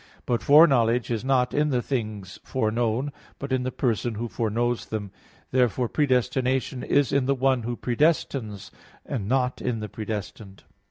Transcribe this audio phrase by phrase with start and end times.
[0.25, 5.11] But foreknowledge is not in the things foreknown, but in the person who foreknows them.
[5.51, 8.71] Therefore, predestination is in the one who predestines,
[9.05, 10.63] and not in the predestined.